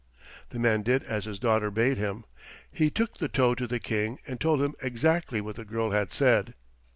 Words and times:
The 0.49 0.57
man 0.57 0.81
did 0.81 1.03
as 1.03 1.25
his 1.25 1.37
daughter 1.37 1.69
bade 1.69 1.99
him. 1.99 2.25
He 2.71 2.89
took 2.89 3.19
the 3.19 3.27
tow 3.27 3.53
to 3.53 3.67
the 3.67 3.77
King 3.79 4.17
and 4.25 4.41
told 4.41 4.59
him 4.59 4.73
exactly 4.81 5.41
what 5.41 5.57
the 5.57 5.63
girl 5.63 5.91
had 5.91 6.11
said. 6.11 6.55